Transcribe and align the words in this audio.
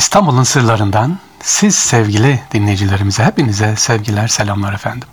İstanbul'un 0.00 0.42
sırlarından 0.42 1.18
siz 1.42 1.74
sevgili 1.74 2.40
dinleyicilerimize 2.52 3.24
hepinize 3.24 3.76
sevgiler, 3.76 4.28
selamlar 4.28 4.72
efendim. 4.72 5.08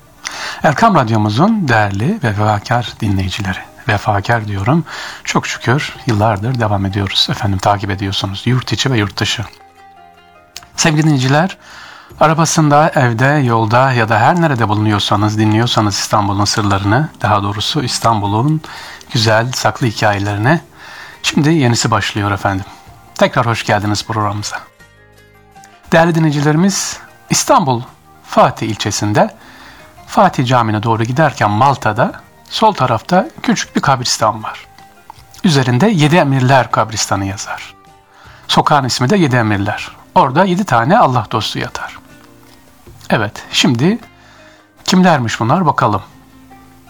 Erkam 0.64 0.96
Radyomuzun 0.96 1.68
değerli 1.68 2.20
ve 2.24 2.30
vefakar 2.30 2.94
dinleyicileri, 3.00 3.58
vefakar 3.88 4.48
diyorum, 4.48 4.86
çok 5.24 5.48
şükür 5.48 5.96
yıllardır 6.06 6.60
devam 6.60 6.86
ediyoruz 6.86 7.28
efendim 7.32 7.60
takip 7.60 7.90
ediyorsunuz 7.90 8.44
yurt 8.46 8.74
içi 8.74 8.92
ve 8.92 8.98
yurt 8.98 9.18
dışı. 9.18 9.44
Sevgili 10.76 11.04
dinleyiciler, 11.04 11.58
arabasında, 12.20 12.92
evde, 12.96 13.26
yolda 13.26 13.92
ya 13.92 14.10
da 14.10 14.20
her 14.20 14.42
nerede 14.42 14.70
bulunuyorsanız, 14.70 15.38
dinliyorsanız 15.38 15.96
İstanbul'un 15.96 16.46
sırlarını, 16.46 17.10
daha 17.22 17.44
doğrusu 17.44 17.84
İstanbul'un 17.84 18.62
güzel, 19.14 19.52
saklı 19.52 19.88
hikayelerine, 19.88 20.62
şimdi 21.24 21.54
yenisi 21.54 21.92
başlıyor 21.92 22.32
efendim. 22.32 22.66
Tekrar 23.16 23.46
hoş 23.46 23.66
geldiniz 23.66 24.06
programımıza. 24.06 24.77
Değerli 25.92 26.16
dinleyicilerimiz, 26.16 27.00
İstanbul 27.30 27.82
Fatih 28.24 28.68
ilçesinde 28.68 29.36
Fatih 30.08 30.46
Camii'ne 30.48 30.84
doğru 30.84 31.04
giderken 31.04 31.52
Malta'da 31.52 32.12
sol 32.50 32.74
tarafta 32.74 33.30
küçük 33.44 33.76
bir 33.76 33.82
kabristan 33.82 34.44
var. 34.44 34.66
Üzerinde 35.44 35.88
Yedi 35.88 36.16
Emirler 36.16 36.72
kabristanı 36.72 37.26
yazar. 37.26 37.74
Sokağın 38.48 38.86
ismi 38.86 39.10
de 39.10 39.18
Yedi 39.18 39.36
Emirler. 39.36 39.92
Orada 40.16 40.46
yedi 40.46 40.64
tane 40.64 40.98
Allah 40.98 41.28
dostu 41.32 41.60
yatar. 41.60 41.98
Evet, 43.10 43.44
şimdi 43.52 44.00
kimlermiş 44.86 45.40
bunlar 45.40 45.66
bakalım. 45.66 46.02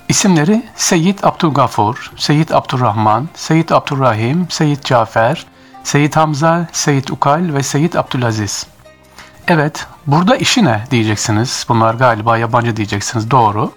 İsimleri 0.10 0.66
Seyyid 0.76 1.20
Abdülgafur, 1.24 2.12
Seyyid 2.18 2.50
Abdurrahman, 2.50 3.30
Seyyid 3.36 3.70
Abdurrahim, 3.70 4.48
Seyyid 4.50 4.84
Cafer, 4.84 5.46
Seyyid 5.84 6.16
Hamza, 6.16 6.68
Seyyid 6.72 7.08
Ukal 7.08 7.54
ve 7.54 7.64
Seyyid 7.64 7.94
Abdülaziz. 7.94 8.68
Evet, 9.50 9.88
burada 10.08 10.36
işi 10.36 10.66
ne 10.66 10.84
diyeceksiniz. 10.92 11.66
Bunlar 11.70 11.94
galiba 11.94 12.38
yabancı 12.38 12.78
diyeceksiniz. 12.78 13.32
Doğru. 13.32 13.72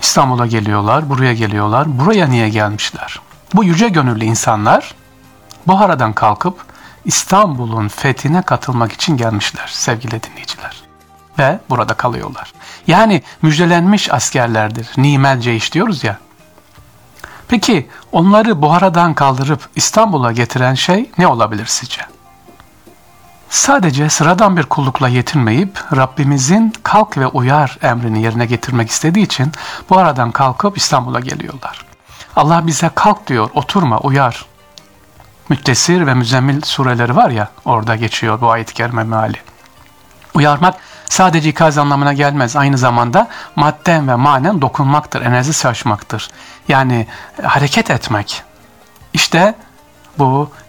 İstanbul'a 0.00 0.46
geliyorlar, 0.46 1.08
buraya 1.08 1.34
geliyorlar. 1.34 1.98
Buraya 1.98 2.26
niye 2.26 2.48
gelmişler? 2.48 3.20
Bu 3.54 3.64
yüce 3.64 3.88
gönüllü 3.88 4.24
insanlar 4.24 4.94
Buhara'dan 5.66 6.12
kalkıp 6.12 6.64
İstanbul'un 7.04 7.88
fethine 7.88 8.42
katılmak 8.42 8.92
için 8.92 9.16
gelmişler 9.16 9.70
sevgili 9.72 10.22
dinleyiciler. 10.22 10.82
Ve 11.38 11.60
burada 11.70 11.94
kalıyorlar. 11.94 12.52
Yani 12.86 13.22
müjdelenmiş 13.42 14.12
askerlerdir. 14.12 14.88
Nimel 14.96 15.40
ceyş 15.40 15.72
diyoruz 15.72 16.04
ya. 16.04 16.18
Peki 17.48 17.88
onları 18.12 18.62
Buhara'dan 18.62 19.14
kaldırıp 19.14 19.68
İstanbul'a 19.76 20.32
getiren 20.32 20.74
şey 20.74 21.10
ne 21.18 21.26
olabilir 21.26 21.66
sizce? 21.66 22.02
Sadece 23.50 24.08
sıradan 24.08 24.56
bir 24.56 24.62
kullukla 24.62 25.08
yetinmeyip 25.08 25.78
Rabbimizin 25.96 26.72
kalk 26.82 27.18
ve 27.18 27.26
uyar 27.26 27.78
emrini 27.82 28.22
yerine 28.22 28.46
getirmek 28.46 28.90
istediği 28.90 29.24
için 29.24 29.52
bu 29.90 29.98
aradan 29.98 30.30
kalkıp 30.30 30.76
İstanbul'a 30.76 31.20
geliyorlar. 31.20 31.84
Allah 32.36 32.66
bize 32.66 32.90
kalk 32.94 33.26
diyor, 33.26 33.50
oturma, 33.54 33.98
uyar. 33.98 34.46
Müttesir 35.48 36.06
ve 36.06 36.14
Müzzemmil 36.14 36.62
sureleri 36.62 37.16
var 37.16 37.30
ya, 37.30 37.48
orada 37.64 37.96
geçiyor 37.96 38.40
bu 38.40 38.50
ayet-i 38.50 38.74
kerime 38.74 39.04
meali. 39.04 39.36
Uyarmak 40.34 40.74
sadece 41.08 41.48
ikaz 41.48 41.78
anlamına 41.78 42.12
gelmez. 42.12 42.56
Aynı 42.56 42.78
zamanda 42.78 43.28
madden 43.56 44.08
ve 44.08 44.14
manen 44.14 44.62
dokunmaktır, 44.62 45.22
enerji 45.22 45.52
saçmaktır. 45.52 46.30
Yani 46.68 47.06
hareket 47.42 47.90
etmek. 47.90 48.42
İşte 49.12 49.54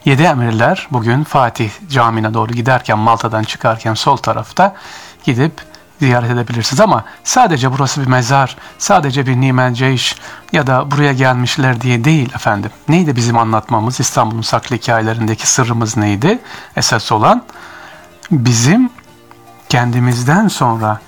yedi 0.06 0.24
emirler 0.24 0.88
bugün 0.92 1.24
Fatih 1.24 1.72
Camii'ne 1.90 2.34
doğru 2.34 2.54
giderken 2.54 3.00
Malta'dan 3.00 3.44
çıkarken 3.44 3.94
sol 3.94 4.18
tarafta 4.18 4.76
gidip 5.24 5.54
ziyaret 6.00 6.32
edebilirsiniz 6.32 6.80
ama 6.80 7.06
sadece 7.24 7.72
burası 7.72 8.02
bir 8.02 8.08
mezar, 8.08 8.58
sadece 8.78 9.28
bir 9.28 9.42
nimenceyş 9.42 10.16
ya 10.52 10.68
da 10.68 10.92
buraya 10.92 11.14
gelmişler 11.14 11.82
diye 11.82 12.04
değil 12.04 12.34
efendim. 12.36 12.72
Neydi 12.88 13.16
bizim 13.16 13.38
anlatmamız? 13.38 14.00
İstanbul'un 14.00 14.42
saklı 14.42 14.76
hikayelerindeki 14.76 15.48
sırrımız 15.48 15.98
neydi? 15.98 16.40
Esas 16.76 17.12
olan 17.12 17.44
bizim 18.32 18.90
kendimizden 19.70 20.48
sonra 20.48 21.00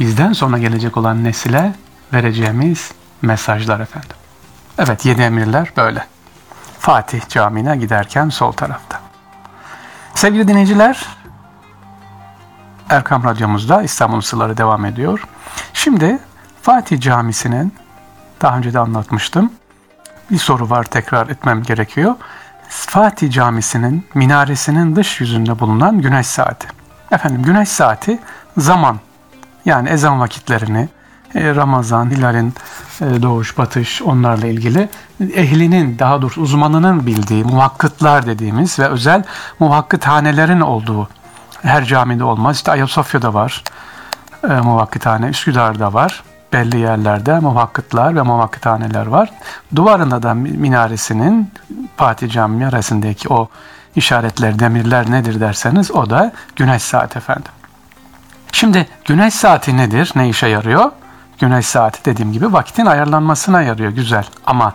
bizden 0.00 0.32
sonra 0.32 0.58
gelecek 0.58 0.96
olan 0.96 1.24
nesile 1.24 1.74
vereceğimiz 2.12 2.90
mesajlar 3.22 3.80
efendim. 3.80 4.16
Evet 4.78 5.06
yedi 5.06 5.22
emirler 5.22 5.72
böyle. 5.76 6.13
Fatih 6.84 7.20
Camii'ne 7.28 7.76
giderken 7.76 8.28
sol 8.28 8.52
tarafta. 8.52 9.00
Sevgili 10.14 10.48
dinleyiciler, 10.48 11.06
Erkam 12.88 13.24
Radyomuzda 13.24 13.82
İstanbul 13.82 14.20
Sırları 14.20 14.56
devam 14.56 14.84
ediyor. 14.84 15.24
Şimdi 15.72 16.18
Fatih 16.62 17.00
Camisi'nin, 17.00 17.74
daha 18.42 18.56
önce 18.56 18.74
de 18.74 18.78
anlatmıştım, 18.78 19.52
bir 20.30 20.38
soru 20.38 20.70
var 20.70 20.84
tekrar 20.84 21.28
etmem 21.28 21.62
gerekiyor. 21.62 22.14
Fatih 22.68 23.30
Camisi'nin 23.30 24.06
minaresinin 24.14 24.96
dış 24.96 25.20
yüzünde 25.20 25.58
bulunan 25.58 26.00
güneş 26.00 26.26
saati. 26.26 26.68
Efendim 27.10 27.42
güneş 27.42 27.68
saati 27.68 28.18
zaman 28.58 28.98
yani 29.64 29.88
ezan 29.88 30.20
vakitlerini, 30.20 30.88
e, 31.34 31.54
Ramazan, 31.54 32.10
hilalin 32.10 32.54
doğuş, 33.00 33.58
batış 33.58 34.02
onlarla 34.02 34.46
ilgili 34.46 34.88
ehlinin 35.20 35.98
daha 35.98 36.22
doğrusu 36.22 36.40
uzmanının 36.40 37.06
bildiği 37.06 37.44
muhakkıtlar 37.44 38.26
dediğimiz 38.26 38.78
ve 38.78 38.88
özel 38.88 39.22
muhakkıthanelerin 39.58 40.60
olduğu 40.60 41.08
her 41.62 41.84
camide 41.84 42.24
olmaz. 42.24 42.56
İşte 42.56 42.72
Ayasofya'da 42.72 43.34
var 43.34 43.62
e, 44.50 44.60
muhakkıthane, 44.60 45.26
Üsküdar'da 45.26 45.94
var. 45.94 46.22
Belli 46.52 46.78
yerlerde 46.78 47.38
muhakkıtlar 47.40 48.16
ve 48.16 48.22
muhakkıthaneler 48.22 49.06
var. 49.06 49.30
Duvarında 49.76 50.22
da 50.22 50.34
minaresinin 50.34 51.50
Fatih 51.96 52.30
Camii 52.30 52.66
arasındaki 52.66 53.28
o 53.32 53.48
işaretler, 53.96 54.58
demirler 54.58 55.10
nedir 55.10 55.40
derseniz 55.40 55.90
o 55.90 56.10
da 56.10 56.32
güneş 56.56 56.82
saati 56.82 57.18
efendim. 57.18 57.52
Şimdi 58.52 58.86
güneş 59.04 59.34
saati 59.34 59.76
nedir? 59.76 60.12
Ne 60.16 60.28
işe 60.28 60.46
yarıyor? 60.46 60.90
Güneş 61.40 61.66
saati 61.66 62.04
dediğim 62.04 62.32
gibi 62.32 62.52
vakitin 62.52 62.86
ayarlanmasına 62.86 63.62
yarıyor. 63.62 63.90
Güzel. 63.90 64.26
Ama 64.46 64.72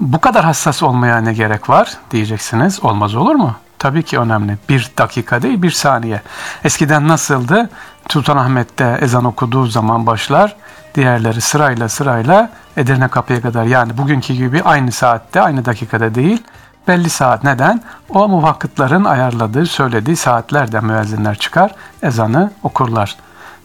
bu 0.00 0.20
kadar 0.20 0.44
hassas 0.44 0.82
olmaya 0.82 1.18
ne 1.18 1.32
gerek 1.32 1.70
var 1.70 1.96
diyeceksiniz. 2.10 2.84
Olmaz 2.84 3.14
olur 3.14 3.34
mu? 3.34 3.54
Tabii 3.78 4.02
ki 4.02 4.18
önemli. 4.18 4.58
Bir 4.68 4.90
dakika 4.98 5.42
değil 5.42 5.62
bir 5.62 5.70
saniye. 5.70 6.22
Eskiden 6.64 7.08
nasıldı? 7.08 7.70
Sultanahmet'te 8.08 8.98
ezan 9.00 9.24
okuduğu 9.24 9.66
zaman 9.66 10.06
başlar. 10.06 10.56
Diğerleri 10.94 11.40
sırayla 11.40 11.88
sırayla 11.88 12.50
Edirne 12.78 13.08
kapıya 13.08 13.40
kadar 13.40 13.64
yani 13.64 13.98
bugünkü 13.98 14.34
gibi 14.34 14.62
aynı 14.62 14.92
saatte 14.92 15.42
aynı 15.42 15.64
dakikada 15.64 16.14
değil 16.14 16.42
belli 16.88 17.10
saat. 17.10 17.44
Neden? 17.44 17.82
O 18.08 18.28
muvakkıtların 18.28 19.04
ayarladığı, 19.04 19.66
söylediği 19.66 20.16
saatlerden 20.16 20.84
müezzinler 20.84 21.34
çıkar, 21.34 21.74
ezanı 22.02 22.50
okurlar. 22.62 23.16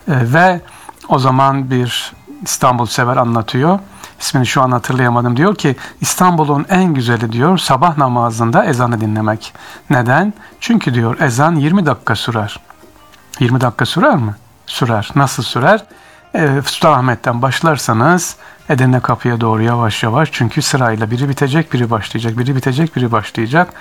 E, 0.07 0.13
ve 0.33 0.61
o 1.09 1.19
zaman 1.19 1.71
bir 1.71 2.13
İstanbul 2.43 2.85
sever 2.85 3.17
anlatıyor. 3.17 3.79
İsmini 4.19 4.45
şu 4.45 4.61
an 4.61 4.71
hatırlayamadım. 4.71 5.37
Diyor 5.37 5.55
ki 5.55 5.75
İstanbul'un 6.01 6.65
en 6.69 6.93
güzeli 6.93 7.31
diyor 7.31 7.57
sabah 7.57 7.97
namazında 7.97 8.65
ezanı 8.65 9.01
dinlemek. 9.01 9.53
Neden? 9.89 10.33
Çünkü 10.59 10.93
diyor 10.93 11.19
ezan 11.19 11.55
20 11.55 11.85
dakika 11.85 12.15
sürer. 12.15 12.59
20 13.39 13.61
dakika 13.61 13.85
sürer 13.85 14.15
mi? 14.15 14.35
Sürer. 14.65 15.11
Nasıl 15.15 15.43
sürer? 15.43 15.83
E, 16.35 16.61
Sultanahmet'ten 16.65 17.41
başlarsanız 17.41 18.37
Edirne 18.69 18.99
kapıya 18.99 19.41
doğru 19.41 19.63
yavaş 19.63 20.03
yavaş 20.03 20.29
çünkü 20.31 20.61
sırayla 20.61 21.11
biri 21.11 21.29
bitecek, 21.29 21.73
biri 21.73 21.89
başlayacak, 21.89 22.37
biri 22.37 22.55
bitecek, 22.55 22.95
biri 22.95 23.11
başlayacak. 23.11 23.73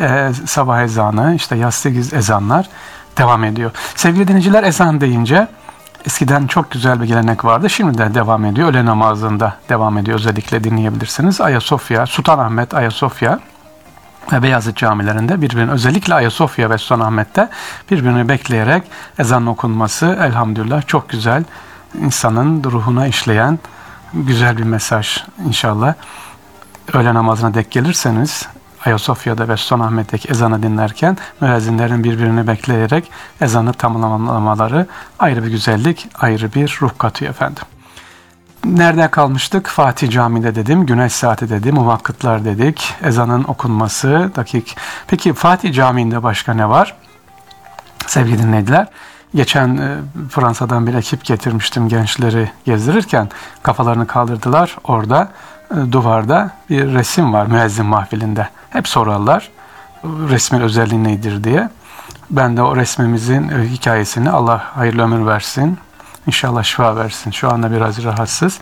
E, 0.00 0.30
sabah 0.46 0.82
ezanı, 0.82 1.34
işte 1.34 1.56
yastık 1.56 1.96
ezanlar 2.14 2.68
devam 3.18 3.44
ediyor. 3.44 3.70
Sevgili 3.94 4.28
dinleyiciler 4.28 4.62
ezan 4.62 5.00
deyince 5.00 5.48
eskiden 6.06 6.46
çok 6.46 6.70
güzel 6.70 7.00
bir 7.00 7.06
gelenek 7.06 7.44
vardı. 7.44 7.70
Şimdi 7.70 7.98
de 7.98 8.14
devam 8.14 8.44
ediyor. 8.44 8.68
Öğle 8.68 8.84
namazında 8.84 9.56
devam 9.68 9.98
ediyor. 9.98 10.18
Özellikle 10.18 10.64
dinleyebilirsiniz. 10.64 11.40
Ayasofya, 11.40 12.06
Sultanahmet, 12.06 12.74
Ayasofya 12.74 13.40
ve 14.32 14.42
Beyazıt 14.42 14.76
camilerinde 14.76 15.42
birbirini 15.42 15.70
özellikle 15.70 16.14
Ayasofya 16.14 16.70
ve 16.70 16.78
Sultanahmet'te 16.78 17.48
birbirini 17.90 18.28
bekleyerek 18.28 18.82
ezan 19.18 19.46
okunması 19.46 20.18
elhamdülillah 20.20 20.86
çok 20.86 21.08
güzel 21.08 21.44
insanın 22.02 22.64
ruhuna 22.64 23.06
işleyen 23.06 23.58
güzel 24.14 24.58
bir 24.58 24.62
mesaj 24.62 25.24
inşallah. 25.46 25.94
Öğle 26.92 27.14
namazına 27.14 27.54
dek 27.54 27.70
gelirseniz 27.70 28.48
Ayasofya'da 28.86 29.48
ve 29.48 29.56
Sultanahmet'teki 29.56 30.28
ezanı 30.28 30.62
dinlerken 30.62 31.16
müezzinlerin 31.40 32.04
birbirini 32.04 32.46
bekleyerek 32.46 33.10
ezanı 33.40 33.72
tamamlamaları 33.72 34.86
ayrı 35.18 35.44
bir 35.44 35.50
güzellik, 35.50 36.08
ayrı 36.20 36.54
bir 36.54 36.78
ruh 36.82 36.90
katıyor 36.98 37.30
efendim. 37.30 37.62
Nerede 38.64 39.08
kalmıştık? 39.08 39.66
Fatih 39.66 40.10
Camii'de 40.10 40.54
dedim, 40.54 40.86
güneş 40.86 41.12
saati 41.12 41.50
dedim, 41.50 41.74
muvakkıtlar 41.74 42.44
dedik, 42.44 42.94
ezanın 43.02 43.44
okunması, 43.44 44.30
dakik. 44.36 44.76
Peki 45.06 45.32
Fatih 45.32 45.74
Camii'nde 45.74 46.22
başka 46.22 46.54
ne 46.54 46.68
var? 46.68 46.96
Sevgili 48.06 48.42
dinleyiciler, 48.42 48.86
geçen 49.34 49.76
e, 49.76 49.96
Fransa'dan 50.30 50.86
bir 50.86 50.94
ekip 50.94 51.24
getirmiştim 51.24 51.88
gençleri 51.88 52.50
gezdirirken 52.64 53.28
kafalarını 53.62 54.06
kaldırdılar. 54.06 54.76
Orada 54.84 55.28
duvarda 55.92 56.50
bir 56.70 56.94
resim 56.94 57.32
var 57.32 57.46
müezzin 57.46 57.86
mahfilinde. 57.86 58.48
Hep 58.70 58.88
sorarlar 58.88 59.50
resmin 60.04 60.60
özelliği 60.60 61.04
nedir 61.04 61.44
diye. 61.44 61.68
Ben 62.30 62.56
de 62.56 62.62
o 62.62 62.76
resmimizin 62.76 63.48
e, 63.48 63.68
hikayesini 63.70 64.30
Allah 64.30 64.64
hayırlı 64.74 65.02
ömür 65.02 65.26
versin. 65.26 65.78
İnşallah 66.26 66.62
şifa 66.62 66.96
versin. 66.96 67.30
Şu 67.30 67.52
anda 67.52 67.72
biraz 67.72 68.04
rahatsız. 68.04 68.58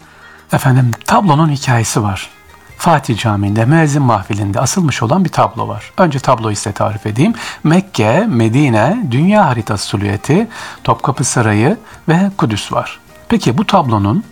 Efendim 0.53 0.91
tablonun 1.05 1.49
hikayesi 1.49 2.03
var. 2.03 2.31
Fatih 2.79 3.19
Camii'nde 3.19 3.65
müezzin 3.65 4.03
mahfilinde 4.03 4.61
asılmış 4.61 5.03
olan 5.03 5.25
bir 5.25 5.31
tablo 5.31 5.69
var. 5.69 5.93
Önce 5.99 6.19
tabloyu 6.19 6.57
size 6.57 6.73
tarif 6.73 7.07
edeyim. 7.07 7.35
Mekke, 7.65 8.27
Medine, 8.29 9.07
dünya 9.11 9.47
haritası 9.47 9.89
silüeti, 9.89 10.49
Topkapı 10.85 11.25
Sarayı 11.25 11.77
ve 12.09 12.31
Kudüs 12.39 12.73
var. 12.73 13.01
Peki 13.29 13.59
bu 13.59 13.67
tablonun 13.67 14.25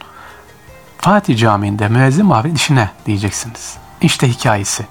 Fatih 1.06 1.38
Camii'nde 1.38 1.88
müezzin 1.88 2.26
mahfil 2.26 2.54
işi 2.54 2.74
ne 2.74 2.90
diyeceksiniz. 3.06 3.76
İşte 4.00 4.28
hikayesi. 4.28 4.86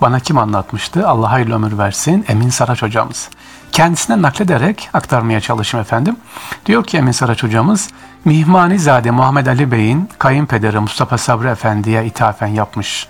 Bana 0.00 0.20
kim 0.20 0.38
anlatmıştı? 0.38 1.08
Allah 1.08 1.32
hayırlı 1.32 1.54
ömür 1.54 1.78
versin. 1.78 2.24
Emin 2.28 2.48
Saraç 2.48 2.82
hocamız. 2.82 3.30
Kendisine 3.72 4.22
naklederek 4.22 4.90
aktarmaya 4.92 5.40
çalışım 5.40 5.80
efendim. 5.80 6.16
Diyor 6.66 6.84
ki 6.84 6.96
Emin 6.96 7.12
Saraç 7.12 7.42
hocamız, 7.42 7.88
Mihmanizade 8.24 9.10
Muhammed 9.10 9.46
Ali 9.46 9.70
Bey'in 9.72 10.08
kayınpederi 10.18 10.78
Mustafa 10.78 11.18
Sabri 11.18 11.48
Efendi'ye 11.48 12.06
ithafen 12.06 12.46
yapmış 12.46 13.08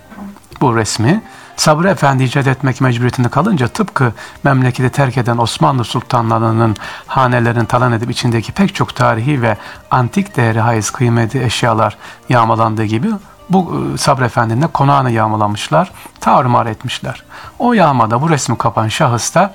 bu 0.60 0.76
resmi. 0.76 1.22
Sabri 1.56 1.88
Efendi 1.88 2.24
icat 2.24 2.46
etmek 2.46 2.80
mecburiyetinde 2.80 3.28
kalınca 3.28 3.68
tıpkı 3.68 4.12
memleketi 4.44 4.90
terk 4.90 5.18
eden 5.18 5.38
Osmanlı 5.38 5.84
sultanlarının 5.84 6.76
hanelerini 7.06 7.66
talan 7.66 7.92
edip 7.92 8.10
içindeki 8.10 8.52
pek 8.52 8.74
çok 8.74 8.94
tarihi 8.94 9.42
ve 9.42 9.56
antik 9.90 10.36
değeri 10.36 10.60
haiz 10.60 10.90
kıymeti 10.90 11.42
eşyalar 11.42 11.96
yağmalandığı 12.28 12.84
gibi 12.84 13.08
bu 13.50 13.90
e, 13.94 13.98
Sabri 13.98 14.24
Efendi'nin 14.24 14.62
de 14.62 14.66
konağını 14.66 15.10
yağmalamışlar, 15.10 15.90
tarumar 16.20 16.66
etmişler. 16.66 17.22
O 17.58 17.72
yağmada 17.72 18.22
bu 18.22 18.30
resmi 18.30 18.58
kapan 18.58 18.88
şahıs 18.88 19.34
da 19.34 19.54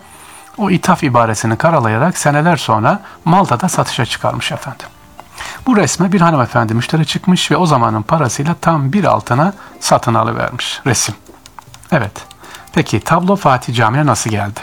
o 0.57 0.69
ithaf 0.69 1.04
ibaresini 1.04 1.57
karalayarak 1.57 2.18
seneler 2.18 2.57
sonra 2.57 3.00
Malta'da 3.25 3.69
satışa 3.69 4.06
çıkarmış 4.06 4.51
efendim. 4.51 4.88
Bu 5.68 5.78
resme 5.78 6.12
bir 6.12 6.22
hanımefendi 6.22 6.74
müşteri 6.74 7.06
çıkmış 7.06 7.51
ve 7.51 7.57
o 7.57 7.66
zamanın 7.66 8.01
parasıyla 8.01 8.56
tam 8.62 8.94
bir 8.94 9.04
altına 9.04 9.54
satın 9.80 10.13
alıvermiş 10.13 10.81
resim. 10.86 11.16
Evet. 11.91 12.12
Peki 12.74 13.00
tablo 13.00 13.36
Fatih 13.36 13.75
Camii'ne 13.75 14.06
nasıl 14.06 14.30
geldi? 14.30 14.59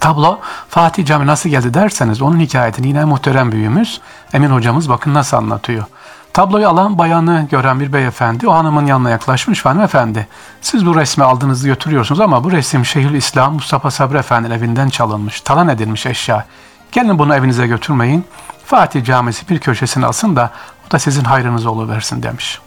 Tablo 0.00 0.38
Fatih 0.68 1.06
Camii 1.06 1.26
nasıl 1.26 1.50
geldi 1.50 1.74
derseniz 1.74 2.22
onun 2.22 2.40
hikayetini 2.40 2.86
yine 2.86 3.04
muhterem 3.04 3.52
büyüğümüz 3.52 4.00
Emin 4.32 4.50
hocamız 4.50 4.88
bakın 4.88 5.14
nasıl 5.14 5.36
anlatıyor. 5.36 5.84
Tabloyu 6.32 6.68
alan 6.68 6.98
bayanı 6.98 7.46
gören 7.50 7.80
bir 7.80 7.92
beyefendi 7.92 8.48
o 8.48 8.54
hanımın 8.54 8.86
yanına 8.86 9.10
yaklaşmış 9.10 9.66
ve 9.66 9.70
hanımefendi 9.70 10.28
siz 10.60 10.86
bu 10.86 10.96
resmi 10.96 11.24
aldığınızı 11.24 11.68
götürüyorsunuz 11.68 12.20
ama 12.20 12.44
bu 12.44 12.52
resim 12.52 12.84
Şehir 12.84 13.10
İslam 13.10 13.54
Mustafa 13.54 13.90
Sabri 13.90 14.18
Efendi'nin 14.18 14.54
evinden 14.54 14.88
çalınmış, 14.88 15.40
talan 15.40 15.68
edilmiş 15.68 16.06
eşya. 16.06 16.46
Gelin 16.92 17.18
bunu 17.18 17.34
evinize 17.34 17.66
götürmeyin. 17.66 18.24
Fatih 18.64 19.04
Camisi 19.04 19.48
bir 19.48 19.58
köşesine 19.58 20.06
alsın 20.06 20.36
da 20.36 20.50
o 20.88 20.90
da 20.90 20.98
sizin 20.98 21.24
hayrınız 21.24 21.66
oluversin 21.66 22.22
demiş. 22.22 22.60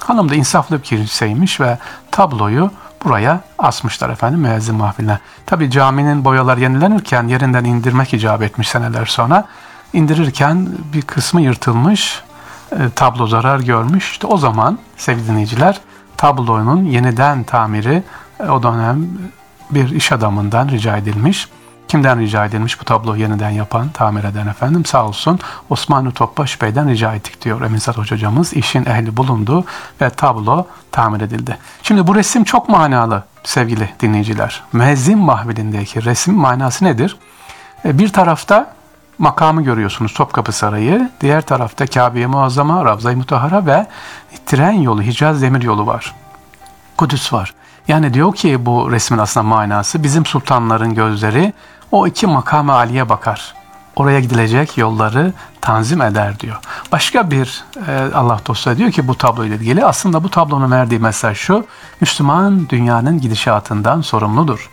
Hanım 0.00 0.28
da 0.28 0.34
insaflı 0.34 0.78
bir 0.78 0.82
kimseymiş 0.82 1.60
ve 1.60 1.78
tabloyu 2.10 2.70
buraya 3.04 3.40
asmışlar 3.58 4.10
efendim 4.10 4.40
müezzin 4.40 4.74
mahfiline. 4.74 5.18
Tabi 5.46 5.70
caminin 5.70 6.24
boyalar 6.24 6.56
yenilenirken 6.56 7.28
yerinden 7.28 7.64
indirmek 7.64 8.14
icap 8.14 8.42
etmiş 8.42 8.68
seneler 8.68 9.06
sonra. 9.06 9.44
İndirirken 9.92 10.68
bir 10.94 11.02
kısmı 11.02 11.40
yırtılmış, 11.40 12.22
e, 12.72 12.90
tablo 12.96 13.26
zarar 13.26 13.60
görmüş. 13.60 14.10
İşte 14.10 14.26
o 14.26 14.38
zaman 14.38 14.78
sevgili 14.96 15.28
dinleyiciler 15.28 15.80
tablonun 16.16 16.84
yeniden 16.84 17.42
tamiri 17.44 18.02
e, 18.40 18.48
o 18.48 18.62
dönem 18.62 19.08
bir 19.70 19.90
iş 19.90 20.12
adamından 20.12 20.68
rica 20.68 20.96
edilmiş. 20.96 21.48
Kimden 21.90 22.20
rica 22.20 22.44
edilmiş 22.44 22.80
bu 22.80 22.84
tablo 22.84 23.14
yeniden 23.16 23.50
yapan, 23.50 23.88
tamir 23.88 24.24
eden 24.24 24.46
efendim? 24.46 24.84
Sağ 24.84 25.06
olsun 25.06 25.38
Osmanlı 25.70 26.12
Topbaş 26.12 26.62
Bey'den 26.62 26.88
rica 26.88 27.14
ettik 27.14 27.42
diyor 27.42 27.60
Emin 27.60 27.78
Sarı 27.78 27.98
hocamız. 27.98 28.52
İşin 28.52 28.84
ehli 28.84 29.16
bulundu 29.16 29.64
ve 30.00 30.10
tablo 30.10 30.66
tamir 30.92 31.20
edildi. 31.20 31.58
Şimdi 31.82 32.06
bu 32.06 32.14
resim 32.14 32.44
çok 32.44 32.68
manalı 32.68 33.22
sevgili 33.44 33.90
dinleyiciler. 34.00 34.62
Müezzin 34.72 35.18
mahvilindeki 35.18 36.04
resim 36.04 36.34
manası 36.34 36.84
nedir? 36.84 37.16
E, 37.84 37.98
bir 37.98 38.12
tarafta 38.12 38.74
makamı 39.18 39.62
görüyorsunuz 39.62 40.14
Topkapı 40.14 40.52
Sarayı. 40.52 41.10
Diğer 41.20 41.42
tarafta 41.42 41.86
Kabe-i 41.86 42.26
Muazzama, 42.26 42.84
Ravza-i 42.84 43.16
Mutahara 43.16 43.66
ve 43.66 43.86
tren 44.46 44.72
yolu, 44.72 45.02
Hicaz 45.02 45.42
Demir 45.42 45.62
Yolu 45.62 45.86
var. 45.86 46.14
Kudüs 46.96 47.32
var. 47.32 47.54
Yani 47.88 48.14
diyor 48.14 48.34
ki 48.34 48.66
bu 48.66 48.92
resmin 48.92 49.18
aslında 49.18 49.46
manası 49.46 50.02
bizim 50.02 50.26
sultanların 50.26 50.94
gözleri 50.94 51.52
o 51.92 52.06
iki 52.06 52.26
makam 52.26 52.70
aliye 52.70 53.08
bakar. 53.08 53.54
Oraya 53.96 54.20
gidilecek 54.20 54.78
yolları 54.78 55.32
tanzim 55.60 56.02
eder 56.02 56.40
diyor. 56.40 56.56
Başka 56.92 57.30
bir 57.30 57.64
e, 57.86 58.14
Allah 58.14 58.40
dostu 58.46 58.76
diyor 58.76 58.90
ki 58.90 59.08
bu 59.08 59.14
tabloyla 59.14 59.56
ilgili 59.56 59.84
aslında 59.84 60.24
bu 60.24 60.30
tablonun 60.30 60.70
verdiği 60.70 60.98
mesaj 60.98 61.36
şu. 61.36 61.66
Müslüman 62.00 62.68
dünyanın 62.68 63.20
gidişatından 63.20 64.00
sorumludur. 64.00 64.70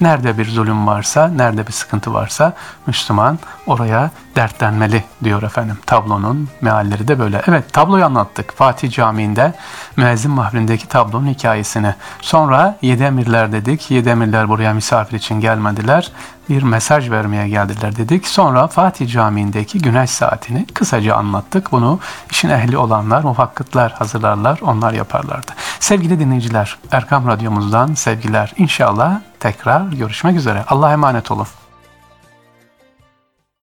Nerede 0.00 0.38
bir 0.38 0.50
zulüm 0.50 0.86
varsa, 0.86 1.28
nerede 1.28 1.66
bir 1.66 1.72
sıkıntı 1.72 2.14
varsa 2.14 2.52
Müslüman 2.86 3.38
oraya 3.66 4.10
dertlenmeli 4.36 5.04
diyor 5.24 5.42
efendim. 5.42 5.78
Tablonun 5.86 6.48
mealleri 6.60 7.08
de 7.08 7.18
böyle. 7.18 7.42
Evet 7.48 7.72
tabloyu 7.72 8.04
anlattık. 8.04 8.56
Fatih 8.56 8.90
Camii'nde 8.90 9.54
müezzin 9.96 10.30
mahrindeki 10.30 10.88
tablonun 10.88 11.26
hikayesini. 11.26 11.94
Sonra 12.20 12.78
Yedemirler 12.82 13.52
dedik. 13.52 13.90
Yedemirler 13.90 14.48
buraya 14.48 14.74
misafir 14.74 15.16
için 15.16 15.40
gelmediler. 15.40 16.12
Bir 16.48 16.62
mesaj 16.62 17.10
vermeye 17.10 17.48
geldiler 17.48 17.96
dedik. 17.96 18.26
Sonra 18.26 18.66
Fatih 18.66 19.12
Camii'ndeki 19.12 19.78
güneş 19.78 20.10
saatini 20.10 20.66
kısaca 20.66 21.14
anlattık. 21.14 21.72
Bunu 21.72 22.00
işin 22.30 22.48
ehli 22.48 22.78
olanlar, 22.78 23.22
muhakkıklar 23.22 23.92
hazırlarlar, 23.92 24.58
onlar 24.62 24.92
yaparlardı. 24.92 25.52
Sevgili 25.80 26.20
dinleyiciler, 26.20 26.78
Erkam 26.90 27.26
Radyomuzdan 27.26 27.94
sevgiler. 27.94 28.52
İnşallah 28.56 29.20
tekrar 29.44 29.80
görüşmek 29.92 30.36
üzere. 30.36 30.64
Allah'a 30.68 30.92
emanet 30.92 31.30
olun. 31.30 31.46